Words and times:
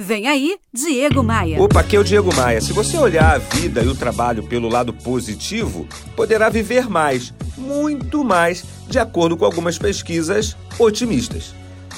Vem 0.00 0.28
aí, 0.28 0.56
Diego 0.72 1.24
Maia. 1.24 1.60
Opa, 1.60 1.80
aqui 1.80 1.96
é 1.96 1.98
o 1.98 2.04
Diego 2.04 2.32
Maia. 2.32 2.60
Se 2.60 2.72
você 2.72 2.96
olhar 2.96 3.34
a 3.34 3.38
vida 3.38 3.82
e 3.82 3.88
o 3.88 3.96
trabalho 3.96 4.44
pelo 4.44 4.68
lado 4.68 4.92
positivo, 4.92 5.88
poderá 6.14 6.48
viver 6.48 6.88
mais, 6.88 7.34
muito 7.56 8.22
mais, 8.22 8.62
de 8.88 8.96
acordo 9.00 9.36
com 9.36 9.44
algumas 9.44 9.76
pesquisas 9.76 10.56
otimistas. 10.78 11.52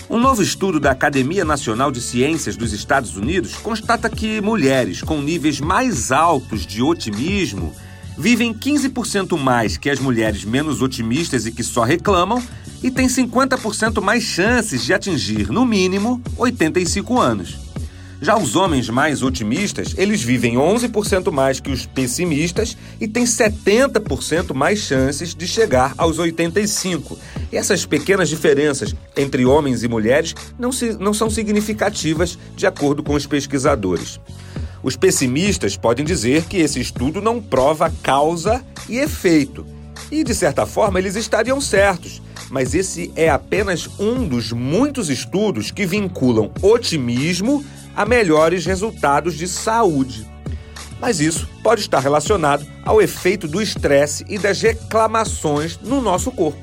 Um 0.08 0.18
novo 0.18 0.42
estudo 0.42 0.80
da 0.80 0.92
Academia 0.92 1.44
Nacional 1.44 1.92
de 1.92 2.00
Ciências 2.00 2.56
dos 2.56 2.72
Estados 2.72 3.18
Unidos 3.18 3.52
constata 3.56 4.08
que 4.08 4.40
mulheres 4.40 5.02
com 5.02 5.20
níveis 5.20 5.60
mais 5.60 6.10
altos 6.10 6.66
de 6.66 6.80
otimismo 6.80 7.70
vivem 8.16 8.54
15% 8.54 9.38
mais 9.38 9.76
que 9.76 9.90
as 9.90 10.00
mulheres 10.00 10.42
menos 10.42 10.80
otimistas 10.80 11.44
e 11.44 11.52
que 11.52 11.62
só 11.62 11.82
reclamam 11.82 12.42
e 12.82 12.90
têm 12.90 13.08
50% 13.08 14.00
mais 14.00 14.22
chances 14.22 14.82
de 14.82 14.94
atingir, 14.94 15.50
no 15.50 15.66
mínimo, 15.66 16.22
85 16.38 17.20
anos. 17.20 17.69
Já 18.22 18.36
os 18.36 18.54
homens 18.54 18.90
mais 18.90 19.22
otimistas, 19.22 19.94
eles 19.96 20.22
vivem 20.22 20.56
11% 20.56 21.32
mais 21.32 21.58
que 21.58 21.70
os 21.70 21.86
pessimistas 21.86 22.76
e 23.00 23.08
têm 23.08 23.24
70% 23.24 24.52
mais 24.52 24.80
chances 24.80 25.34
de 25.34 25.46
chegar 25.46 25.94
aos 25.96 26.18
85. 26.18 27.18
E 27.50 27.56
essas 27.56 27.86
pequenas 27.86 28.28
diferenças 28.28 28.94
entre 29.16 29.46
homens 29.46 29.82
e 29.82 29.88
mulheres 29.88 30.34
não, 30.58 30.70
se, 30.70 30.92
não 30.98 31.14
são 31.14 31.30
significativas, 31.30 32.38
de 32.54 32.66
acordo 32.66 33.02
com 33.02 33.14
os 33.14 33.26
pesquisadores. 33.26 34.20
Os 34.82 34.96
pessimistas 34.96 35.76
podem 35.76 36.04
dizer 36.04 36.44
que 36.44 36.58
esse 36.58 36.78
estudo 36.78 37.22
não 37.22 37.40
prova 37.40 37.90
causa 38.02 38.62
e 38.86 38.98
efeito. 38.98 39.79
E, 40.10 40.22
de 40.22 40.34
certa 40.34 40.66
forma, 40.66 40.98
eles 40.98 41.16
estariam 41.16 41.60
certos. 41.60 42.22
Mas 42.50 42.74
esse 42.74 43.12
é 43.14 43.30
apenas 43.30 43.88
um 43.98 44.26
dos 44.26 44.52
muitos 44.52 45.08
estudos 45.08 45.70
que 45.70 45.86
vinculam 45.86 46.50
otimismo 46.62 47.64
a 47.94 48.04
melhores 48.04 48.66
resultados 48.66 49.34
de 49.34 49.46
saúde. 49.46 50.26
Mas 51.00 51.20
isso 51.20 51.48
pode 51.62 51.80
estar 51.80 52.00
relacionado 52.00 52.66
ao 52.84 53.00
efeito 53.00 53.48
do 53.48 53.62
estresse 53.62 54.24
e 54.28 54.38
das 54.38 54.60
reclamações 54.60 55.78
no 55.80 56.00
nosso 56.00 56.30
corpo. 56.30 56.58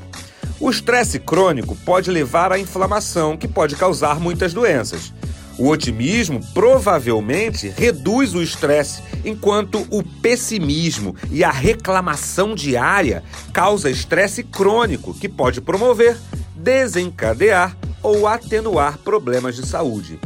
O 0.60 0.70
estresse 0.70 1.20
crônico 1.20 1.76
pode 1.76 2.10
levar 2.10 2.52
à 2.52 2.60
inflamação, 2.60 3.38
que 3.38 3.48
pode 3.48 3.76
causar 3.76 4.20
muitas 4.20 4.54
doenças. 4.54 5.14
O 5.58 5.70
otimismo 5.70 6.40
provavelmente 6.54 7.74
reduz 7.76 8.36
o 8.36 8.44
estresse, 8.44 9.02
enquanto 9.26 9.88
o 9.90 10.04
pessimismo 10.04 11.16
e 11.32 11.44
a 11.44 11.50
reclamação 11.50 12.54
diária 12.54 13.24
causa 13.52 13.90
estresse 13.90 14.44
crônico, 14.44 15.16
que 15.16 15.28
pode 15.28 15.60
promover, 15.60 16.16
desencadear 16.56 17.76
ou 18.04 18.28
atenuar 18.28 19.00
problemas 19.00 19.56
de 19.56 19.66
saúde. 19.66 20.20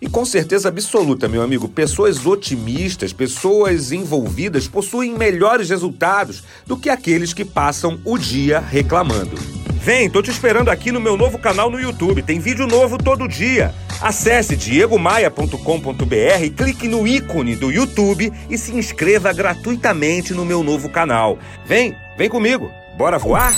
E 0.00 0.08
com 0.08 0.24
certeza 0.24 0.70
absoluta, 0.70 1.28
meu 1.28 1.42
amigo, 1.42 1.68
pessoas 1.68 2.24
otimistas, 2.24 3.12
pessoas 3.12 3.92
envolvidas 3.92 4.66
possuem 4.66 5.12
melhores 5.14 5.68
resultados 5.68 6.42
do 6.66 6.74
que 6.74 6.88
aqueles 6.88 7.34
que 7.34 7.44
passam 7.44 8.00
o 8.02 8.16
dia 8.16 8.60
reclamando. 8.60 9.36
Vem, 9.82 10.08
tô 10.08 10.22
te 10.22 10.30
esperando 10.30 10.70
aqui 10.70 10.90
no 10.90 11.00
meu 11.00 11.18
novo 11.18 11.38
canal 11.38 11.70
no 11.70 11.78
YouTube. 11.78 12.22
Tem 12.22 12.38
vídeo 12.38 12.66
novo 12.66 12.96
todo 12.96 13.28
dia. 13.28 13.74
Acesse 14.00 14.56
diegomaia.com.br, 14.56 16.54
clique 16.56 16.88
no 16.88 17.06
ícone 17.06 17.54
do 17.54 17.70
YouTube 17.70 18.32
e 18.48 18.56
se 18.56 18.74
inscreva 18.74 19.30
gratuitamente 19.30 20.32
no 20.32 20.46
meu 20.46 20.62
novo 20.62 20.88
canal. 20.88 21.38
Vem, 21.66 21.94
vem 22.16 22.30
comigo. 22.30 22.72
Bora 22.96 23.18
voar? 23.18 23.54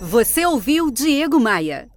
Você 0.00 0.46
ouviu 0.46 0.88
Diego 0.88 1.40
Maia. 1.40 1.88